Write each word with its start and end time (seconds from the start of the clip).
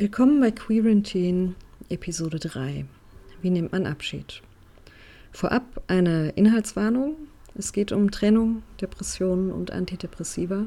Willkommen 0.00 0.40
bei 0.40 0.50
Quarantine, 0.50 1.56
Episode 1.90 2.38
3. 2.38 2.86
Wie 3.42 3.50
nimmt 3.50 3.72
man 3.72 3.84
Abschied? 3.84 4.40
Vorab 5.30 5.82
eine 5.88 6.30
Inhaltswarnung. 6.36 7.16
Es 7.54 7.74
geht 7.74 7.92
um 7.92 8.10
Trennung, 8.10 8.62
Depressionen 8.80 9.52
und 9.52 9.72
Antidepressiva. 9.72 10.64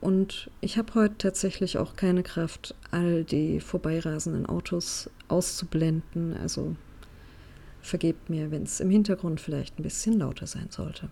Und 0.00 0.50
ich 0.60 0.78
habe 0.78 0.94
heute 0.96 1.16
tatsächlich 1.16 1.78
auch 1.78 1.94
keine 1.94 2.24
Kraft, 2.24 2.74
all 2.90 3.22
die 3.22 3.60
vorbeirasenden 3.60 4.46
Autos 4.46 5.08
auszublenden. 5.28 6.36
Also 6.38 6.74
vergebt 7.82 8.30
mir, 8.30 8.50
wenn 8.50 8.64
es 8.64 8.80
im 8.80 8.90
Hintergrund 8.90 9.40
vielleicht 9.40 9.78
ein 9.78 9.84
bisschen 9.84 10.18
lauter 10.18 10.48
sein 10.48 10.70
sollte. 10.70 11.08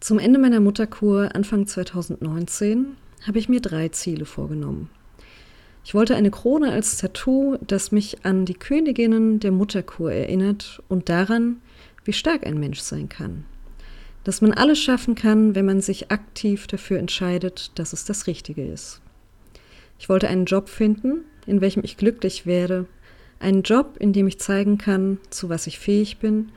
Zum 0.00 0.18
Ende 0.18 0.38
meiner 0.38 0.60
Mutterkur 0.60 1.34
Anfang 1.34 1.66
2019 1.66 2.98
habe 3.26 3.38
ich 3.38 3.48
mir 3.48 3.60
drei 3.60 3.88
Ziele 3.88 4.24
vorgenommen. 4.24 4.90
Ich 5.84 5.94
wollte 5.94 6.16
eine 6.16 6.30
Krone 6.30 6.70
als 6.70 6.98
Tattoo, 6.98 7.56
das 7.66 7.92
mich 7.92 8.24
an 8.24 8.44
die 8.44 8.54
Königinnen 8.54 9.40
der 9.40 9.52
Mutterkur 9.52 10.12
erinnert 10.12 10.82
und 10.88 11.08
daran, 11.08 11.62
wie 12.04 12.12
stark 12.12 12.46
ein 12.46 12.58
Mensch 12.58 12.80
sein 12.80 13.08
kann. 13.08 13.44
Dass 14.24 14.42
man 14.42 14.52
alles 14.52 14.78
schaffen 14.78 15.14
kann, 15.14 15.54
wenn 15.54 15.64
man 15.64 15.80
sich 15.80 16.10
aktiv 16.10 16.66
dafür 16.66 16.98
entscheidet, 16.98 17.72
dass 17.78 17.92
es 17.92 18.04
das 18.04 18.26
Richtige 18.26 18.66
ist. 18.66 19.00
Ich 19.98 20.08
wollte 20.08 20.28
einen 20.28 20.44
Job 20.44 20.68
finden, 20.68 21.24
in 21.46 21.60
welchem 21.60 21.82
ich 21.82 21.96
glücklich 21.96 22.44
werde, 22.44 22.86
einen 23.40 23.62
Job, 23.62 23.96
in 23.98 24.12
dem 24.12 24.28
ich 24.28 24.38
zeigen 24.38 24.78
kann, 24.78 25.18
zu 25.30 25.48
was 25.48 25.66
ich 25.66 25.78
fähig 25.78 26.18
bin, 26.18 26.52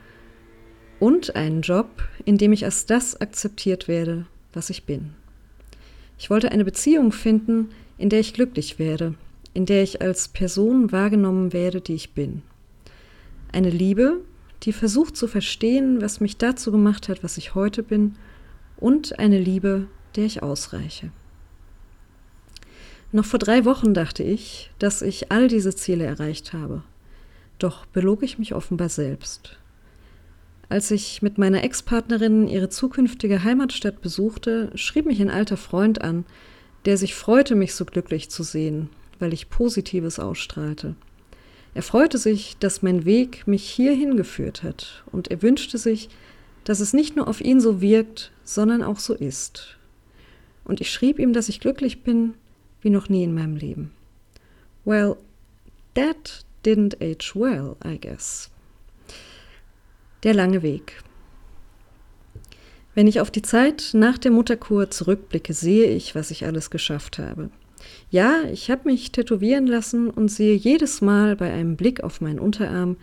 und 1.00 1.34
einen 1.34 1.62
Job, 1.62 2.02
in 2.24 2.38
dem 2.38 2.52
ich 2.52 2.64
als 2.64 2.86
das 2.86 3.20
akzeptiert 3.20 3.88
werde, 3.88 4.26
was 4.52 4.70
ich 4.70 4.84
bin. 4.84 5.14
Ich 6.18 6.30
wollte 6.30 6.52
eine 6.52 6.64
Beziehung 6.64 7.12
finden, 7.12 7.70
in 7.98 8.08
der 8.08 8.20
ich 8.20 8.34
glücklich 8.34 8.78
werde, 8.78 9.14
in 9.54 9.66
der 9.66 9.82
ich 9.82 10.02
als 10.02 10.28
Person 10.28 10.92
wahrgenommen 10.92 11.52
werde, 11.52 11.80
die 11.80 11.94
ich 11.94 12.12
bin. 12.12 12.42
Eine 13.52 13.70
Liebe, 13.70 14.20
die 14.62 14.72
versucht 14.72 15.16
zu 15.16 15.26
verstehen, 15.26 16.00
was 16.00 16.20
mich 16.20 16.36
dazu 16.36 16.70
gemacht 16.70 17.08
hat, 17.08 17.22
was 17.22 17.36
ich 17.36 17.54
heute 17.54 17.82
bin, 17.82 18.14
und 18.76 19.18
eine 19.18 19.38
Liebe, 19.38 19.86
der 20.16 20.24
ich 20.24 20.42
ausreiche. 20.42 21.10
Noch 23.12 23.26
vor 23.26 23.38
drei 23.38 23.64
Wochen 23.64 23.92
dachte 23.92 24.22
ich, 24.22 24.70
dass 24.78 25.02
ich 25.02 25.30
all 25.30 25.46
diese 25.46 25.76
Ziele 25.76 26.04
erreicht 26.04 26.52
habe. 26.52 26.82
Doch 27.58 27.84
belog 27.86 28.22
ich 28.22 28.38
mich 28.38 28.54
offenbar 28.54 28.88
selbst. 28.88 29.58
Als 30.72 30.90
ich 30.90 31.20
mit 31.20 31.36
meiner 31.36 31.64
Ex-Partnerin 31.64 32.48
ihre 32.48 32.70
zukünftige 32.70 33.44
Heimatstadt 33.44 34.00
besuchte, 34.00 34.70
schrieb 34.74 35.04
mich 35.04 35.20
ein 35.20 35.28
alter 35.28 35.58
Freund 35.58 36.00
an, 36.00 36.24
der 36.86 36.96
sich 36.96 37.14
freute, 37.14 37.54
mich 37.54 37.74
so 37.74 37.84
glücklich 37.84 38.30
zu 38.30 38.42
sehen, 38.42 38.88
weil 39.18 39.34
ich 39.34 39.50
Positives 39.50 40.18
ausstrahlte. 40.18 40.94
Er 41.74 41.82
freute 41.82 42.16
sich, 42.16 42.56
dass 42.58 42.80
mein 42.80 43.04
Weg 43.04 43.46
mich 43.46 43.68
hierhin 43.68 44.16
geführt 44.16 44.62
hat, 44.62 45.04
und 45.12 45.30
er 45.30 45.42
wünschte 45.42 45.76
sich, 45.76 46.08
dass 46.64 46.80
es 46.80 46.94
nicht 46.94 47.16
nur 47.16 47.28
auf 47.28 47.42
ihn 47.42 47.60
so 47.60 47.82
wirkt, 47.82 48.32
sondern 48.42 48.82
auch 48.82 48.98
so 48.98 49.12
ist. 49.12 49.76
Und 50.64 50.80
ich 50.80 50.90
schrieb 50.90 51.18
ihm, 51.18 51.34
dass 51.34 51.50
ich 51.50 51.60
glücklich 51.60 52.02
bin 52.02 52.32
wie 52.80 52.88
noch 52.88 53.10
nie 53.10 53.24
in 53.24 53.34
meinem 53.34 53.56
Leben. 53.56 53.90
Well, 54.86 55.18
that 55.92 56.46
didn't 56.64 56.96
age 57.02 57.36
well, 57.36 57.76
I 57.84 57.98
guess. 57.98 58.51
Der 60.22 60.34
lange 60.34 60.62
Weg. 60.62 61.02
Wenn 62.94 63.08
ich 63.08 63.20
auf 63.20 63.32
die 63.32 63.42
Zeit 63.42 63.90
nach 63.92 64.18
der 64.18 64.30
Mutterkur 64.30 64.88
zurückblicke, 64.88 65.52
sehe 65.52 65.86
ich, 65.86 66.14
was 66.14 66.30
ich 66.30 66.44
alles 66.44 66.70
geschafft 66.70 67.18
habe. 67.18 67.50
Ja, 68.10 68.42
ich 68.52 68.70
habe 68.70 68.88
mich 68.88 69.10
tätowieren 69.10 69.66
lassen 69.66 70.10
und 70.10 70.28
sehe 70.28 70.54
jedes 70.54 71.00
Mal 71.00 71.34
bei 71.34 71.52
einem 71.52 71.76
Blick 71.76 72.04
auf 72.04 72.20
meinen 72.20 72.38
Unterarm 72.38 72.98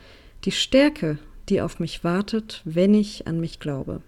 die 0.45 0.51
Stärke, 0.51 1.17
die 1.49 1.61
auf 1.61 1.79
mich 1.79 2.05
wartet, 2.05 2.61
wenn 2.63 2.93
ich 2.93 3.27
an 3.27 3.41
mich 3.41 3.59
glaube. 3.59 4.01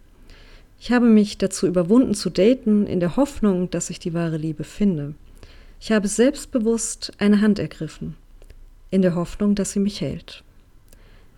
Ich 0.79 0.93
habe 0.93 1.07
mich 1.07 1.37
dazu 1.37 1.67
überwunden 1.67 2.13
zu 2.13 2.29
daten, 2.29 2.87
in 2.87 3.01
der 3.01 3.17
Hoffnung, 3.17 3.69
dass 3.71 3.89
ich 3.89 3.99
die 3.99 4.13
wahre 4.13 4.37
Liebe 4.37 4.63
finde. 4.63 5.15
Ich 5.81 5.91
habe 5.91 6.07
selbstbewusst 6.07 7.11
eine 7.17 7.41
Hand 7.41 7.59
ergriffen, 7.59 8.15
in 8.89 9.01
der 9.01 9.15
Hoffnung, 9.15 9.53
dass 9.55 9.73
sie 9.73 9.79
mich 9.79 9.99
hält. 9.99 10.45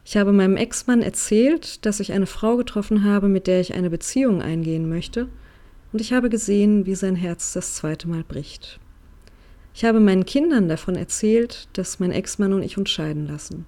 Ich 0.06 0.18
habe 0.18 0.34
meinem 0.34 0.58
Ex-Mann 0.58 1.02
erzählt, 1.02 1.86
dass 1.86 2.00
ich 2.00 2.12
eine 2.12 2.26
Frau 2.26 2.58
getroffen 2.58 3.04
habe, 3.04 3.30
mit 3.30 3.48
der 3.48 3.62
ich 3.62 3.74
eine 3.74 3.90
Beziehung 3.90 4.42
eingehen 4.42 4.90
möchte, 4.90 5.30
und 5.94 6.02
ich 6.02 6.12
habe 6.12 6.30
gesehen, 6.30 6.88
wie 6.88 6.96
sein 6.96 7.16
Herz 7.16 7.54
das 7.54 7.76
zweite 7.76 8.10
Mal 8.10 8.24
bricht. 8.24 8.80
Ich 9.76 9.86
habe 9.86 10.00
meinen 10.00 10.26
Kindern 10.26 10.68
davon 10.68 10.96
erzählt, 10.96 11.68
dass 11.74 12.00
mein 12.00 12.12
Ex-Mann 12.12 12.54
und 12.54 12.64
ich 12.64 12.78
uns 12.78 12.90
scheiden 12.90 13.28
lassen. 13.28 13.66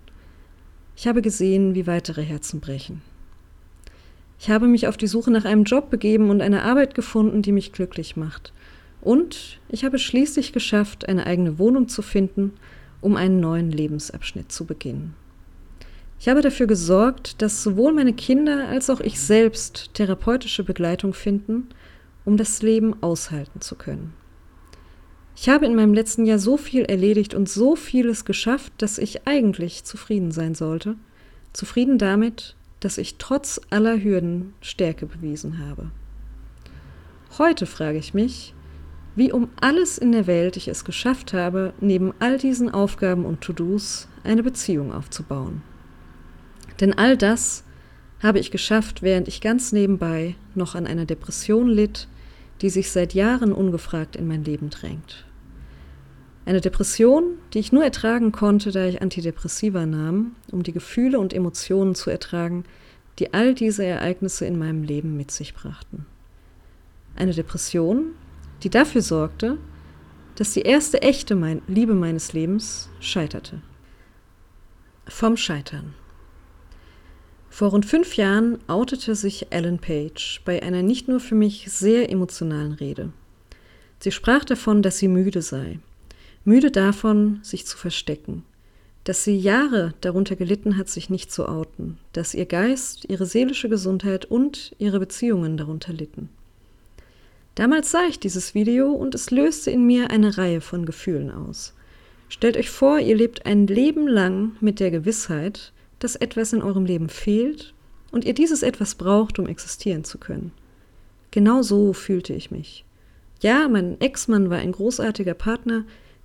Ich 0.95 1.07
habe 1.07 1.21
gesehen, 1.21 1.75
wie 1.75 1.87
weitere 1.87 2.23
Herzen 2.23 2.59
brechen. 2.61 3.01
Ich 4.39 4.49
habe 4.49 4.67
mich 4.67 4.87
auf 4.87 4.97
die 4.97 5.07
Suche 5.07 5.31
nach 5.31 5.45
einem 5.45 5.63
Job 5.63 5.89
begeben 5.89 6.29
und 6.29 6.41
eine 6.41 6.63
Arbeit 6.63 6.95
gefunden, 6.95 7.41
die 7.41 7.51
mich 7.51 7.71
glücklich 7.71 8.15
macht. 8.15 8.53
Und 9.01 9.59
ich 9.69 9.85
habe 9.85 9.99
schließlich 9.99 10.51
geschafft, 10.51 11.07
eine 11.07 11.25
eigene 11.25 11.59
Wohnung 11.59 11.87
zu 11.87 12.01
finden, 12.01 12.53
um 13.01 13.15
einen 13.15 13.39
neuen 13.39 13.71
Lebensabschnitt 13.71 14.51
zu 14.51 14.65
beginnen. 14.65 15.13
Ich 16.19 16.29
habe 16.29 16.41
dafür 16.41 16.67
gesorgt, 16.67 17.41
dass 17.41 17.61
sowohl 17.61 17.93
meine 17.93 18.13
Kinder 18.13 18.67
als 18.67 18.89
auch 18.89 18.99
ich 18.99 19.19
selbst 19.19 19.93
therapeutische 19.93 20.63
Begleitung 20.63 21.13
finden, 21.13 21.69
um 22.23 22.37
das 22.37 22.61
Leben 22.61 23.01
aushalten 23.03 23.61
zu 23.61 23.75
können. 23.75 24.13
Ich 25.35 25.49
habe 25.49 25.65
in 25.65 25.75
meinem 25.75 25.93
letzten 25.93 26.25
Jahr 26.25 26.39
so 26.39 26.55
viel 26.57 26.85
erledigt 26.85 27.33
und 27.33 27.49
so 27.49 27.75
vieles 27.75 28.23
geschafft, 28.23 28.71
dass 28.77 28.97
ich 28.97 29.27
eigentlich 29.27 29.83
zufrieden 29.83 30.31
sein 30.31 30.55
sollte. 30.55 30.95
Zufrieden 31.51 31.97
damit, 31.97 32.55
dass 32.79 32.97
ich 32.97 33.17
trotz 33.17 33.59
aller 33.69 34.01
Hürden 34.01 34.53
Stärke 34.61 35.05
bewiesen 35.05 35.59
habe. 35.59 35.91
Heute 37.37 37.65
frage 37.65 37.97
ich 37.97 38.13
mich, 38.13 38.53
wie 39.15 39.31
um 39.31 39.49
alles 39.59 39.97
in 39.97 40.13
der 40.13 40.27
Welt 40.27 40.55
ich 40.55 40.67
es 40.69 40.85
geschafft 40.85 41.33
habe, 41.33 41.73
neben 41.81 42.13
all 42.19 42.37
diesen 42.37 42.69
Aufgaben 42.69 43.25
und 43.25 43.41
To-Dos 43.41 44.07
eine 44.23 44.43
Beziehung 44.43 44.93
aufzubauen. 44.93 45.61
Denn 46.79 46.93
all 46.93 47.17
das 47.17 47.63
habe 48.21 48.39
ich 48.39 48.51
geschafft, 48.51 49.01
während 49.01 49.27
ich 49.27 49.41
ganz 49.41 49.71
nebenbei 49.71 50.35
noch 50.55 50.75
an 50.75 50.87
einer 50.87 51.05
Depression 51.05 51.67
litt, 51.67 52.07
die 52.61 52.69
sich 52.69 52.91
seit 52.91 53.13
Jahren 53.13 53.51
ungefragt 53.51 54.15
in 54.15 54.27
mein 54.27 54.43
Leben 54.43 54.69
drängt. 54.69 55.25
Eine 56.45 56.61
Depression, 56.61 57.37
die 57.53 57.59
ich 57.59 57.71
nur 57.71 57.83
ertragen 57.83 58.31
konnte, 58.31 58.71
da 58.71 58.85
ich 58.85 59.01
Antidepressiva 59.01 59.85
nahm, 59.85 60.35
um 60.51 60.63
die 60.63 60.73
Gefühle 60.73 61.19
und 61.19 61.33
Emotionen 61.33 61.95
zu 61.95 62.09
ertragen, 62.09 62.65
die 63.19 63.33
all 63.33 63.55
diese 63.55 63.83
Ereignisse 63.83 64.45
in 64.45 64.59
meinem 64.59 64.83
Leben 64.83 65.17
mit 65.17 65.31
sich 65.31 65.53
brachten. 65.53 66.05
Eine 67.15 67.33
Depression, 67.33 68.11
die 68.63 68.69
dafür 68.69 69.01
sorgte, 69.01 69.57
dass 70.35 70.53
die 70.53 70.61
erste 70.61 71.01
echte 71.01 71.35
Liebe 71.67 71.93
meines 71.93 72.33
Lebens 72.33 72.89
scheiterte. 72.99 73.61
Vom 75.07 75.37
Scheitern. 75.37 75.93
Vor 77.55 77.69
rund 77.69 77.85
fünf 77.85 78.17
Jahren 78.17 78.57
outete 78.67 79.15
sich 79.15 79.47
Ellen 79.49 79.79
Page 79.79 80.41
bei 80.43 80.61
einer 80.61 80.81
nicht 80.81 81.07
nur 81.07 81.21
für 81.21 81.35
mich 81.35 81.71
sehr 81.71 82.11
emotionalen 82.11 82.73
Rede. 82.73 83.13
Sie 83.99 84.11
sprach 84.11 84.43
davon, 84.43 84.81
dass 84.81 84.97
sie 84.97 85.07
müde 85.07 85.41
sei, 85.41 85.79
müde 86.43 86.69
davon, 86.69 87.39
sich 87.43 87.65
zu 87.65 87.77
verstecken, 87.77 88.43
dass 89.05 89.23
sie 89.23 89.37
Jahre 89.37 89.93
darunter 90.01 90.35
gelitten 90.35 90.75
hat, 90.75 90.89
sich 90.89 91.09
nicht 91.09 91.31
zu 91.31 91.47
outen, 91.47 91.97
dass 92.11 92.33
ihr 92.33 92.45
Geist, 92.45 93.05
ihre 93.07 93.25
seelische 93.25 93.69
Gesundheit 93.69 94.25
und 94.25 94.75
ihre 94.77 94.99
Beziehungen 94.99 95.55
darunter 95.55 95.93
litten. 95.93 96.27
Damals 97.55 97.89
sah 97.89 98.05
ich 98.09 98.19
dieses 98.19 98.53
Video 98.53 98.91
und 98.91 99.15
es 99.15 99.31
löste 99.31 99.71
in 99.71 99.87
mir 99.87 100.11
eine 100.11 100.37
Reihe 100.37 100.59
von 100.59 100.85
Gefühlen 100.85 101.31
aus. 101.31 101.73
Stellt 102.27 102.57
euch 102.57 102.69
vor, 102.69 102.99
ihr 102.99 103.15
lebt 103.15 103.45
ein 103.45 103.65
Leben 103.65 104.09
lang 104.09 104.57
mit 104.59 104.81
der 104.81 104.91
Gewissheit, 104.91 105.71
dass 105.99 106.15
etwas 106.15 106.53
in 106.53 106.61
eurem 106.61 106.85
Leben 106.85 107.09
fehlt 107.09 107.73
und 108.11 108.25
ihr 108.25 108.33
dieses 108.33 108.63
etwas 108.63 108.95
braucht, 108.95 109.39
um 109.39 109.47
existieren 109.47 110.03
zu 110.03 110.17
können. 110.17 110.51
Genau 111.31 111.61
so 111.61 111.93
fühlte 111.93 112.33
ich 112.33 112.51
mich. 112.51 112.85
Ja, 113.41 113.67
mein 113.67 113.99
Ex-Mann 113.99 114.49
war 114.49 114.57
ein 114.57 114.71
großartiger 114.71 115.33
Partner, 115.33 115.83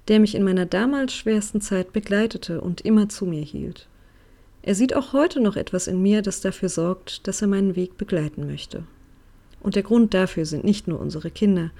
der 0.09 0.21
mich 0.21 0.35
in 0.35 0.43
meiner 0.43 0.67
damals 0.67 1.15
schwersten 1.15 1.61
Zeit 1.61 1.93
begleitete 1.93 2.61
und 2.61 2.81
immer 2.81 3.09
zu 3.09 3.27
mir 3.27 3.43
hielt. 3.43 3.89
Er 4.63 4.75
sieht 4.75 4.95
auch 4.95 5.13
heute 5.13 5.41
noch 5.41 5.57
etwas 5.57 5.87
in 5.87 6.03
mir, 6.03 6.23
das 6.23 6.41
dafür 6.41 6.69
sorgt, 6.69 7.27
dass 7.27 7.43
er 7.43 7.49
meinen 7.49 7.77
Weg 7.77 7.97
begleiten 7.97 8.47
möchte. 8.47 8.85
Und 9.61 9.75
der 9.75 9.83
Grund 9.83 10.15
dafür 10.15 10.47
sind 10.47 10.65
nicht 10.65 10.89
nur 10.89 11.01
unsere 11.01 11.31
Kinder. 11.31 11.71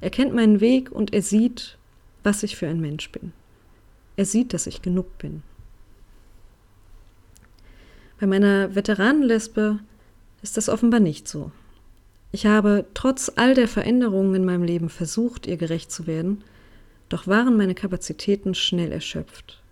Er 0.00 0.10
kennt 0.10 0.34
meinen 0.34 0.60
Weg 0.60 0.92
und 0.92 1.12
er 1.12 1.22
sieht, 1.22 1.78
was 2.22 2.42
ich 2.42 2.56
für 2.56 2.68
ein 2.68 2.80
Mensch 2.80 3.10
bin. 3.10 3.32
Er 4.16 4.24
sieht, 4.24 4.52
dass 4.52 4.66
ich 4.66 4.82
genug 4.82 5.18
bin. 5.18 5.42
Bei 8.20 8.26
meiner 8.26 8.74
Veteranenlesbe 8.74 9.78
ist 10.42 10.56
das 10.56 10.68
offenbar 10.68 11.00
nicht 11.00 11.28
so. 11.28 11.52
Ich 12.32 12.46
habe 12.46 12.84
trotz 12.94 13.32
all 13.36 13.54
der 13.54 13.68
Veränderungen 13.68 14.34
in 14.34 14.44
meinem 14.44 14.64
Leben 14.64 14.88
versucht, 14.88 15.46
ihr 15.46 15.56
gerecht 15.56 15.90
zu 15.90 16.06
werden, 16.06 16.44
Doch 17.08 17.26
waren 17.26 17.56
meine 17.56 17.74
Kapazitäten 17.74 18.54
schnell 18.54 18.92
erschöpft. 18.92 19.62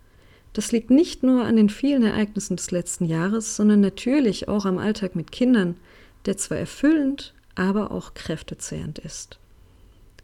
Das 0.54 0.72
liegt 0.72 0.88
nicht 0.88 1.22
nur 1.22 1.44
an 1.44 1.56
den 1.56 1.68
vielen 1.68 2.02
Ereignissen 2.02 2.56
des 2.56 2.70
letzten 2.70 3.04
Jahres, 3.04 3.56
sondern 3.56 3.80
natürlich 3.80 4.48
auch 4.48 4.64
am 4.64 4.78
Alltag 4.78 5.14
mit 5.16 5.32
Kindern, 5.32 5.76
der 6.24 6.38
zwar 6.38 6.56
erfüllend, 6.56 7.34
aber 7.54 7.90
auch 7.90 8.14
kräftezehrend 8.14 8.98
ist. 8.98 9.38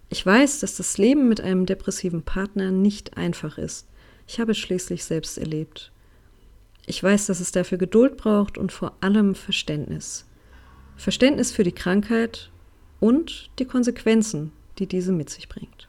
Ich 0.08 0.24
weiß, 0.24 0.60
dass 0.60 0.76
das 0.76 0.96
Leben 0.96 1.28
mit 1.28 1.42
einem 1.42 1.66
depressiven 1.66 2.22
Partner 2.22 2.70
nicht 2.70 3.16
einfach 3.18 3.58
ist. 3.58 3.86
Ich 4.26 4.40
habe 4.40 4.52
es 4.52 4.58
schließlich 4.58 5.04
selbst 5.04 5.36
erlebt. 5.36 5.92
Ich 6.86 7.02
weiß, 7.02 7.26
dass 7.26 7.40
es 7.40 7.52
dafür 7.52 7.78
Geduld 7.78 8.16
braucht 8.16 8.58
und 8.58 8.72
vor 8.72 8.96
allem 9.00 9.34
Verständnis. 9.34 10.26
Verständnis 10.96 11.52
für 11.52 11.64
die 11.64 11.72
Krankheit 11.72 12.50
und 13.00 13.50
die 13.58 13.64
Konsequenzen, 13.64 14.52
die 14.78 14.86
diese 14.86 15.12
mit 15.12 15.30
sich 15.30 15.48
bringt. 15.48 15.88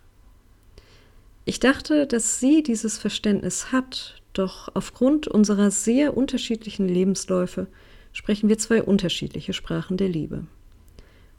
Ich 1.46 1.60
dachte, 1.60 2.08
dass 2.08 2.40
sie 2.40 2.64
dieses 2.64 2.98
Verständnis 2.98 3.72
hat 3.72 4.22
doch 4.34 4.70
aufgrund 4.74 5.28
unserer 5.28 5.72
sehr 5.72 6.18
unterschiedlichen 6.18 6.88
Lebensläufe 6.88 7.68
sprechen 8.12 8.50
wir 8.50 8.58
zwei 8.58 8.82
unterschiedliche 8.82 9.54
Sprachen 9.54 9.98
der 9.98 10.10
Liebe. 10.10 10.46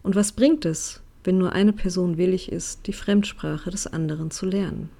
Und 0.03 0.15
was 0.15 0.33
bringt 0.33 0.65
es, 0.65 1.03
wenn 1.25 1.39
nur 1.39 1.53
eine 1.53 1.73
Person 1.73 2.19
willig 2.19 2.53
ist, 2.53 2.87
die 2.87 2.93
Fremdsprache 2.93 3.71
des 3.71 3.87
anderen 3.87 4.31
zu 4.31 4.47
lernen? 4.47 4.91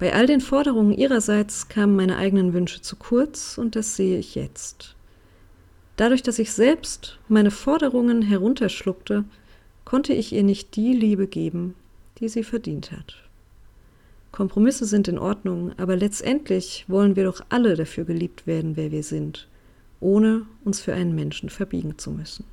Bei 0.00 0.14
all 0.14 0.24
den 0.24 0.40
Forderungen 0.40 0.94
ihrerseits 0.94 1.68
kamen 1.68 1.94
meine 1.94 2.16
eigenen 2.16 2.54
Wünsche 2.54 2.80
zu 2.80 2.96
kurz 2.96 3.58
und 3.58 3.76
das 3.76 3.96
sehe 3.96 4.18
ich 4.18 4.34
jetzt. 4.34 4.96
Dadurch, 5.96 6.22
dass 6.22 6.38
ich 6.38 6.52
selbst 6.52 7.18
meine 7.28 7.50
Forderungen 7.50 8.22
herunterschluckte, 8.22 9.24
konnte 9.84 10.14
ich 10.14 10.32
ihr 10.32 10.42
nicht 10.42 10.74
die 10.74 10.94
Liebe 10.94 11.26
geben, 11.26 11.74
die 12.18 12.30
sie 12.30 12.44
verdient 12.44 12.92
hat. 12.92 13.16
Kompromisse 14.32 14.86
sind 14.86 15.06
in 15.06 15.18
Ordnung, 15.18 15.72
aber 15.76 15.96
letztendlich 15.96 16.86
wollen 16.88 17.14
wir 17.14 17.24
doch 17.24 17.42
alle 17.50 17.74
dafür 17.74 18.04
geliebt 18.04 18.46
werden, 18.46 18.78
wer 18.78 18.92
wir 18.92 19.02
sind, 19.02 19.48
ohne 20.00 20.46
uns 20.64 20.80
für 20.80 20.94
einen 20.94 21.14
Menschen 21.14 21.50
verbiegen 21.50 21.98
zu 21.98 22.10
müssen. 22.10 22.46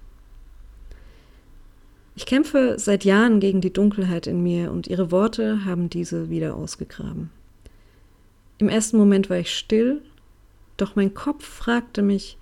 Ich 2.18 2.26
kämpfe 2.26 2.76
seit 2.78 3.06
Jahren 3.06 3.40
gegen 3.40 3.62
die 3.62 3.72
Dunkelheit 3.72 4.28
in 4.28 4.44
mir 4.44 4.74
und 4.74 4.88
ihre 4.88 5.12
Worte 5.12 5.64
haben 5.64 5.90
diese 5.90 6.30
wieder 6.30 6.56
ausgegraben. 6.56 7.30
Im 8.60 8.70
ersten 8.70 8.98
Moment 8.98 9.30
war 9.30 9.38
ich 9.38 9.56
still, 9.56 10.02
doch 10.78 10.96
mein 10.96 11.14
Kopf 11.14 11.46
fragte 11.46 12.02
mich, 12.02 12.38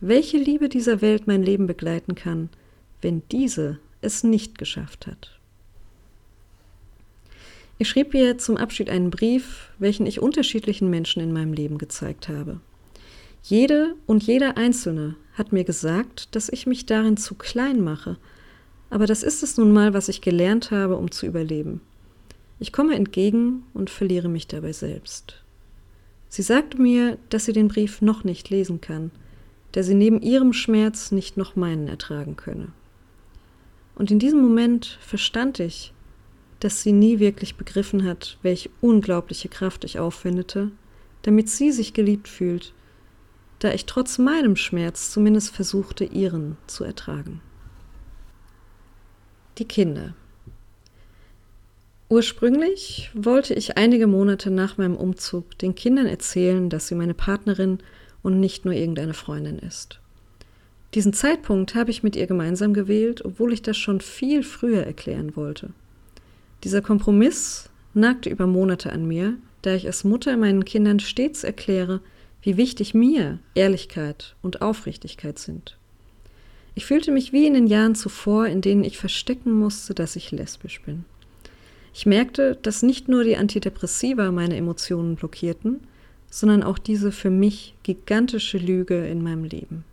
welche 0.00 0.38
Liebe 0.38 0.68
dieser 0.68 1.00
Welt 1.00 1.26
mein 1.26 1.42
Leben 1.42 1.66
begleiten 1.66 2.14
kann, 2.14 2.48
wenn 3.00 3.22
diese 3.30 3.78
es 4.00 4.24
nicht 4.24 4.58
geschafft 4.58 5.06
hat. 5.06 5.38
Ich 7.78 7.88
schrieb 7.88 8.14
ihr 8.14 8.38
zum 8.38 8.56
Abschied 8.56 8.88
einen 8.88 9.10
Brief, 9.10 9.70
welchen 9.78 10.06
ich 10.06 10.20
unterschiedlichen 10.20 10.88
Menschen 10.88 11.22
in 11.22 11.32
meinem 11.32 11.52
Leben 11.52 11.78
gezeigt 11.78 12.28
habe. 12.28 12.60
Jede 13.42 13.94
und 14.06 14.22
jeder 14.22 14.56
Einzelne 14.56 15.16
hat 15.34 15.52
mir 15.52 15.64
gesagt, 15.64 16.34
dass 16.34 16.48
ich 16.48 16.66
mich 16.66 16.86
darin 16.86 17.16
zu 17.16 17.34
klein 17.34 17.82
mache, 17.82 18.18
aber 18.88 19.06
das 19.06 19.22
ist 19.22 19.42
es 19.42 19.56
nun 19.56 19.72
mal, 19.72 19.94
was 19.94 20.08
ich 20.08 20.20
gelernt 20.20 20.70
habe, 20.70 20.96
um 20.96 21.10
zu 21.10 21.26
überleben. 21.26 21.80
Ich 22.60 22.72
komme 22.72 22.94
entgegen 22.94 23.64
und 23.74 23.90
verliere 23.90 24.28
mich 24.28 24.46
dabei 24.46 24.72
selbst. 24.72 25.41
Sie 26.32 26.40
sagte 26.40 26.80
mir, 26.80 27.18
dass 27.28 27.44
sie 27.44 27.52
den 27.52 27.68
Brief 27.68 28.00
noch 28.00 28.24
nicht 28.24 28.48
lesen 28.48 28.80
kann, 28.80 29.10
da 29.72 29.82
sie 29.82 29.92
neben 29.92 30.22
ihrem 30.22 30.54
Schmerz 30.54 31.12
nicht 31.12 31.36
noch 31.36 31.56
meinen 31.56 31.88
ertragen 31.88 32.36
könne. 32.36 32.68
Und 33.96 34.10
in 34.10 34.18
diesem 34.18 34.40
Moment 34.40 34.98
verstand 35.02 35.60
ich, 35.60 35.92
dass 36.58 36.80
sie 36.80 36.92
nie 36.92 37.18
wirklich 37.18 37.56
begriffen 37.56 38.04
hat, 38.04 38.38
welche 38.40 38.70
unglaubliche 38.80 39.50
Kraft 39.50 39.84
ich 39.84 39.98
aufwendete, 39.98 40.70
damit 41.20 41.50
sie 41.50 41.70
sich 41.70 41.92
geliebt 41.92 42.28
fühlt, 42.28 42.72
da 43.58 43.74
ich 43.74 43.84
trotz 43.84 44.16
meinem 44.16 44.56
Schmerz 44.56 45.10
zumindest 45.10 45.54
versuchte, 45.54 46.04
ihren 46.04 46.56
zu 46.66 46.82
ertragen. 46.82 47.42
Die 49.58 49.66
Kinder. 49.66 50.14
Ursprünglich 52.12 53.10
wollte 53.14 53.54
ich 53.54 53.78
einige 53.78 54.06
Monate 54.06 54.50
nach 54.50 54.76
meinem 54.76 54.96
Umzug 54.96 55.56
den 55.56 55.74
Kindern 55.74 56.04
erzählen, 56.04 56.68
dass 56.68 56.86
sie 56.86 56.94
meine 56.94 57.14
Partnerin 57.14 57.78
und 58.22 58.38
nicht 58.38 58.66
nur 58.66 58.74
irgendeine 58.74 59.14
Freundin 59.14 59.58
ist. 59.58 59.98
Diesen 60.92 61.14
Zeitpunkt 61.14 61.74
habe 61.74 61.90
ich 61.90 62.02
mit 62.02 62.14
ihr 62.14 62.26
gemeinsam 62.26 62.74
gewählt, 62.74 63.24
obwohl 63.24 63.54
ich 63.54 63.62
das 63.62 63.78
schon 63.78 64.02
viel 64.02 64.42
früher 64.42 64.82
erklären 64.82 65.36
wollte. 65.36 65.70
Dieser 66.64 66.82
Kompromiss 66.82 67.70
nagte 67.94 68.28
über 68.28 68.46
Monate 68.46 68.92
an 68.92 69.08
mir, 69.08 69.38
da 69.62 69.74
ich 69.74 69.86
als 69.86 70.04
Mutter 70.04 70.36
meinen 70.36 70.66
Kindern 70.66 71.00
stets 71.00 71.44
erkläre, 71.44 72.00
wie 72.42 72.58
wichtig 72.58 72.92
mir 72.92 73.38
Ehrlichkeit 73.54 74.36
und 74.42 74.60
Aufrichtigkeit 74.60 75.38
sind. 75.38 75.78
Ich 76.74 76.84
fühlte 76.84 77.10
mich 77.10 77.32
wie 77.32 77.46
in 77.46 77.54
den 77.54 77.68
Jahren 77.68 77.94
zuvor, 77.94 78.48
in 78.48 78.60
denen 78.60 78.84
ich 78.84 78.98
verstecken 78.98 79.52
musste, 79.52 79.94
dass 79.94 80.14
ich 80.14 80.30
lesbisch 80.30 80.82
bin. 80.82 81.06
Ich 81.94 82.06
merkte, 82.06 82.56
dass 82.62 82.82
nicht 82.82 83.08
nur 83.08 83.24
die 83.24 83.36
Antidepressiva 83.36 84.30
meine 84.32 84.56
Emotionen 84.56 85.16
blockierten, 85.16 85.80
sondern 86.30 86.62
auch 86.62 86.78
diese 86.78 87.12
für 87.12 87.30
mich 87.30 87.74
gigantische 87.82 88.58
Lüge 88.58 89.06
in 89.06 89.22
meinem 89.22 89.44
Leben. 89.44 89.84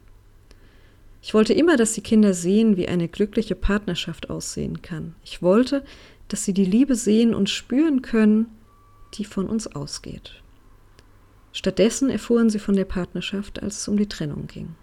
Ich 1.21 1.33
wollte 1.33 1.53
immer, 1.53 1.75
dass 1.75 1.93
die 1.93 2.01
Kinder 2.01 2.33
sehen, 2.33 2.77
wie 2.77 2.87
eine 2.87 3.09
glückliche 3.09 3.55
Partnerschaft 3.55 4.29
aussehen 4.29 4.81
kann. 4.81 5.15
Ich 5.23 5.41
wollte, 5.41 5.83
dass 6.29 6.45
sie 6.45 6.53
die 6.53 6.65
Liebe 6.65 6.95
sehen 6.95 7.35
und 7.35 7.49
spüren 7.49 8.01
können, 8.01 8.47
die 9.15 9.25
von 9.25 9.47
uns 9.47 9.67
ausgeht. 9.67 10.41
Stattdessen 11.51 12.09
erfuhren 12.09 12.49
sie 12.49 12.59
von 12.59 12.75
der 12.75 12.85
Partnerschaft, 12.85 13.61
als 13.61 13.81
es 13.81 13.87
um 13.87 13.97
die 13.97 14.07
Trennung 14.07 14.47
ging. 14.47 14.75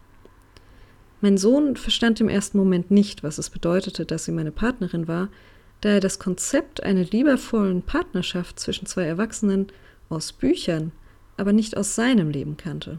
Mein 1.22 1.38
Sohn 1.38 1.76
verstand 1.76 2.20
im 2.20 2.28
ersten 2.28 2.58
Moment 2.58 2.90
nicht, 2.90 3.22
was 3.22 3.38
es 3.38 3.48
bedeutete, 3.48 4.04
dass 4.04 4.26
sie 4.26 4.32
meine 4.32 4.52
Partnerin 4.52 5.08
war, 5.08 5.28
da 5.86 5.92
er 5.92 6.00
das 6.00 6.18
Konzept 6.18 6.82
einer 6.82 7.04
liebevollen 7.04 7.80
Partnerschaft 7.80 8.58
zwischen 8.58 8.86
zwei 8.86 9.04
Erwachsenen 9.04 9.68
aus 10.08 10.32
Büchern, 10.32 10.90
aber 11.36 11.52
nicht 11.52 11.76
aus 11.76 11.94
seinem 11.94 12.28
Leben 12.28 12.56
kannte. 12.56 12.98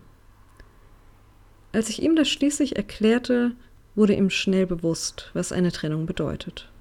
Als 1.73 1.89
ich 1.89 2.01
ihm 2.01 2.15
das 2.15 2.29
schließlich 2.29 2.77
erklärte, 2.77 3.51
wurde 3.95 4.15
ihm 4.15 4.29
schnell 4.29 4.65
bewusst, 4.65 5.31
was 5.33 5.51
eine 5.51 5.73
Trennung 5.73 6.05
bedeutet. 6.05 6.71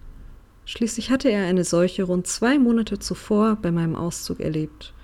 Schließlich 0.64 1.10
hatte 1.10 1.28
er 1.28 1.44
eine 1.44 1.64
solche 1.64 2.04
rund 2.04 2.28
zwei 2.28 2.56
Monate 2.56 3.00
zuvor 3.00 3.56
bei 3.56 3.72
meinem 3.72 3.96
Auszug 3.96 4.38
erlebt. 4.38 4.94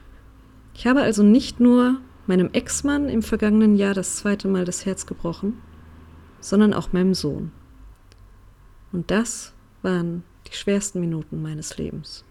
Ich 0.73 0.87
habe 0.87 1.03
also 1.03 1.25
nicht 1.25 1.59
nur 1.59 2.01
meinem 2.29 2.51
Ex-Mann 2.53 3.09
im 3.09 3.23
vergangenen 3.23 3.75
Jahr 3.75 3.95
das 3.95 4.15
zweite 4.19 4.47
Mal 4.47 4.65
das 4.65 4.87
Herz 4.87 5.05
gebrochen, 5.07 5.55
sondern 6.39 6.73
auch 6.73 6.93
meinem 6.93 7.15
Sohn. 7.15 7.51
Und 8.93 9.11
das 9.11 9.53
waren 9.83 10.23
die 10.53 10.57
schwersten 10.57 11.01
Minuten 11.01 11.43
meines 11.43 11.77
Lebens. 11.79 12.25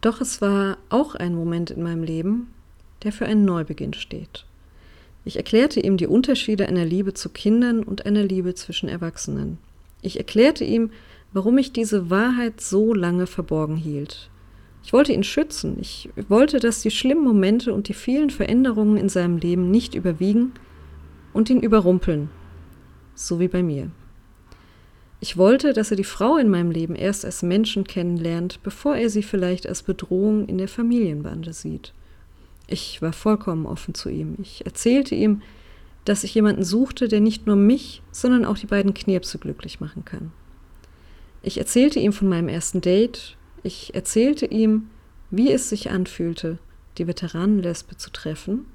Doch 0.00 0.20
es 0.20 0.40
war 0.40 0.78
auch 0.88 1.14
ein 1.14 1.34
Moment 1.34 1.70
in 1.70 1.82
meinem 1.82 2.02
Leben, 2.02 2.48
der 3.04 3.12
für 3.12 3.26
einen 3.26 3.44
Neubeginn 3.44 3.94
steht. 3.94 4.44
Ich 5.24 5.36
erklärte 5.36 5.80
ihm 5.80 5.96
die 5.96 6.08
Unterschiede 6.08 6.66
einer 6.66 6.84
Liebe 6.84 7.14
zu 7.14 7.28
Kindern 7.28 7.84
und 7.84 8.06
einer 8.06 8.24
Liebe 8.24 8.54
zwischen 8.54 8.88
Erwachsenen. 8.88 9.58
Ich 10.02 10.18
erklärte 10.18 10.64
ihm, 10.64 10.90
warum 11.32 11.56
ich 11.58 11.72
diese 11.72 12.10
Wahrheit 12.10 12.60
so 12.60 12.92
lange 12.92 13.28
verborgen 13.28 13.76
hielt. 13.76 14.28
Ich 14.84 14.92
wollte 14.92 15.12
ihn 15.12 15.22
schützen. 15.22 15.76
Ich 15.80 16.10
wollte, 16.28 16.58
dass 16.58 16.82
die 16.82 16.90
schlimmen 16.90 17.22
Momente 17.22 17.72
und 17.72 17.86
die 17.86 17.94
vielen 17.94 18.30
Veränderungen 18.30 18.96
in 18.96 19.08
seinem 19.08 19.38
Leben 19.38 19.70
nicht 19.70 19.94
überwiegen 19.94 20.52
und 21.32 21.48
ihn 21.48 21.60
überrumpeln, 21.60 22.30
so 23.14 23.38
wie 23.38 23.48
bei 23.48 23.62
mir. 23.62 23.90
Ich 25.22 25.36
wollte, 25.36 25.72
dass 25.72 25.92
er 25.92 25.96
die 25.96 26.02
Frau 26.02 26.36
in 26.36 26.48
meinem 26.48 26.72
Leben 26.72 26.96
erst 26.96 27.24
als 27.24 27.44
Menschen 27.44 27.84
kennenlernt, 27.84 28.60
bevor 28.64 28.96
er 28.96 29.08
sie 29.08 29.22
vielleicht 29.22 29.68
als 29.68 29.84
Bedrohung 29.84 30.48
in 30.48 30.58
der 30.58 30.66
Familienbande 30.66 31.52
sieht. 31.52 31.92
Ich 32.66 33.00
war 33.02 33.12
vollkommen 33.12 33.64
offen 33.64 33.94
zu 33.94 34.08
ihm. 34.08 34.34
Ich 34.42 34.66
erzählte 34.66 35.14
ihm, 35.14 35.40
dass 36.04 36.24
ich 36.24 36.34
jemanden 36.34 36.64
suchte, 36.64 37.06
der 37.06 37.20
nicht 37.20 37.46
nur 37.46 37.54
mich, 37.54 38.02
sondern 38.10 38.44
auch 38.44 38.58
die 38.58 38.66
beiden 38.66 38.94
Knirpse 38.94 39.38
glücklich 39.38 39.78
machen 39.78 40.04
kann. 40.04 40.32
Ich 41.44 41.56
erzählte 41.56 42.00
ihm 42.00 42.12
von 42.12 42.28
meinem 42.28 42.48
ersten 42.48 42.80
Date. 42.80 43.36
Ich 43.62 43.94
erzählte 43.94 44.46
ihm, 44.46 44.90
wie 45.30 45.52
es 45.52 45.68
sich 45.68 45.92
anfühlte, 45.92 46.58
die 46.98 47.06
Veteranenlesbe 47.06 47.96
zu 47.96 48.10
treffen 48.10 48.66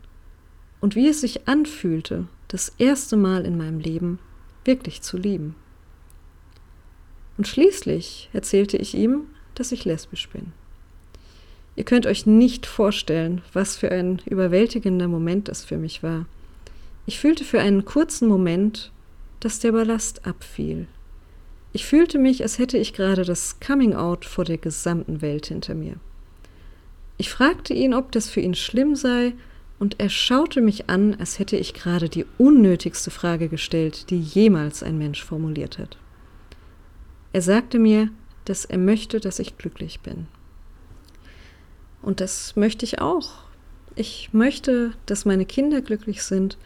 und 0.80 0.96
wie 0.96 1.10
es 1.10 1.20
sich 1.20 1.50
anfühlte, 1.50 2.30
das 2.48 2.72
erste 2.78 3.18
Mal 3.18 3.46
in 3.46 3.58
meinem 3.58 3.82
Leben 3.82 4.20
wirklich 4.64 5.02
zu 5.02 5.18
lieben. 5.18 5.54
Und 7.38 7.48
schließlich 7.48 8.30
erzählte 8.34 8.78
ich 8.78 8.96
ihm, 8.96 9.26
dass 9.56 9.72
ich 9.72 9.86
lesbisch 9.86 10.28
bin. 10.30 10.54
Ihr 11.76 11.84
könnt 11.84 12.08
euch 12.08 12.26
nicht 12.26 12.66
vorstellen, 12.66 13.42
was 13.54 13.78
für 13.78 13.92
ein 13.92 14.20
überwältigender 14.26 15.08
Moment 15.08 15.48
das 15.48 15.64
für 15.64 15.78
mich 15.78 16.02
war. 16.02 16.26
Ich 17.06 17.20
fühlte 17.20 17.44
für 17.44 17.62
einen 17.62 17.86
kurzen 17.86 18.28
Moment, 18.28 18.92
dass 19.40 19.60
der 19.60 19.72
Ballast 19.72 20.26
abfiel, 20.26 20.88
Ich 21.74 21.86
fühlte 21.86 22.18
mich, 22.18 22.42
als 22.42 22.58
hätte 22.58 22.80
ich 22.80 22.94
gerade 22.94 23.24
das 23.24 23.60
Coming 23.60 23.94
Out 23.94 24.26
vor 24.26 24.46
der 24.46 24.58
gesamten 24.58 25.22
Welt 25.22 25.46
hinter 25.46 25.76
mir. 25.76 25.98
Ich 27.18 27.30
fragte 27.30 27.74
ihn, 27.74 27.94
ob 27.94 28.12
das 28.12 28.30
für 28.30 28.42
ihn 28.42 28.56
schlimm 28.56 28.96
sei, 28.96 29.34
und 29.78 30.00
er 30.00 30.10
schaute 30.10 30.60
mich 30.62 30.90
an, 30.90 31.16
als 31.20 31.38
hätte 31.38 31.56
ich 31.56 31.76
gerade 31.76 32.10
die 32.10 32.26
unnötigste 32.40 33.12
Frage 33.12 33.48
gestellt, 33.48 34.10
die 34.10 34.20
jemals 34.20 34.82
ein 34.82 34.98
Mensch 34.98 35.24
formuliert 35.24 35.78
hat. 35.78 35.98
Er 37.34 37.42
sagte 37.42 37.80
mir, 37.80 38.10
dass 38.46 38.66
er 38.66 38.78
möchte, 38.78 39.20
dass 39.20 39.40
ich 39.40 39.58
glücklich 39.58 40.00
bin. 40.00 40.28
Und 42.02 42.22
das 42.22 42.56
möchte 42.56 42.86
ich 42.86 43.02
auch. 43.02 43.34
Ich 43.96 44.30
möchte, 44.32 44.94
dass 45.06 45.26
meine 45.26 45.46
Kinder 45.46 45.82
glücklich 45.82 46.24
sind 46.24 46.58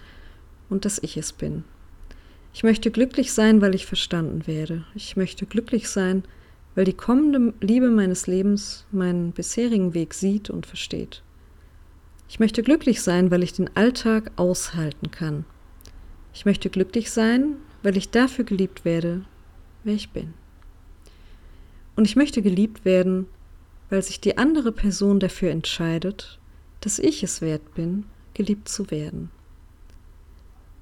und 0.69 0.85
dass 0.85 0.99
ich 0.99 1.17
es 1.17 1.33
bin. 1.33 1.63
Ich 2.53 2.63
möchte 2.63 2.91
glücklich 2.91 3.33
sein, 3.33 3.61
weil 3.61 3.73
ich 3.73 3.85
verstanden 3.85 4.45
werde. 4.45 4.85
Ich 4.93 5.15
möchte 5.15 5.45
glücklich 5.45 5.89
sein, 5.89 6.23
weil 6.75 6.85
die 6.85 6.93
kommende 6.93 7.53
Liebe 7.61 7.89
meines 7.89 8.27
Lebens 8.27 8.85
meinen 8.91 9.31
bisherigen 9.31 9.93
Weg 9.93 10.13
sieht 10.13 10.49
und 10.49 10.65
versteht. 10.65 11.23
Ich 12.29 12.39
möchte 12.39 12.63
glücklich 12.63 13.01
sein, 13.01 13.31
weil 13.31 13.43
ich 13.43 13.53
den 13.53 13.75
Alltag 13.75 14.31
aushalten 14.35 15.11
kann. 15.11 15.45
Ich 16.33 16.45
möchte 16.45 16.69
glücklich 16.69 17.11
sein, 17.11 17.55
weil 17.83 17.97
ich 17.97 18.09
dafür 18.09 18.45
geliebt 18.45 18.85
werde, 18.85 19.25
wer 19.83 19.95
ich 19.95 20.11
bin. 20.11 20.33
Und 21.95 22.05
ich 22.05 22.15
möchte 22.15 22.41
geliebt 22.41 22.85
werden, 22.85 23.27
weil 23.89 24.01
sich 24.01 24.21
die 24.21 24.37
andere 24.37 24.71
Person 24.71 25.19
dafür 25.19 25.51
entscheidet, 25.51 26.39
dass 26.79 26.97
ich 26.99 27.23
es 27.23 27.41
wert 27.41 27.75
bin, 27.75 28.05
geliebt 28.33 28.69
zu 28.69 28.89
werden. 28.89 29.29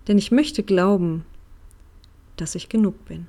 Denn 0.07 0.17
ich 0.17 0.31
möchte 0.31 0.63
glauben, 0.63 1.25
dass 2.37 2.55
ich 2.55 2.69
genug 2.69 3.05
bin. 3.05 3.27